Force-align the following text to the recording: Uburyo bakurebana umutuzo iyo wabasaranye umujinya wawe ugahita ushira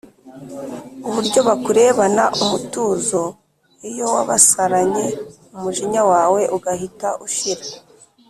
Uburyo 1.07 1.39
bakurebana 1.47 2.23
umutuzo 2.43 3.21
iyo 3.89 4.05
wabasaranye 4.15 5.05
umujinya 5.55 6.01
wawe 6.11 6.41
ugahita 6.57 7.09
ushira 7.27 7.63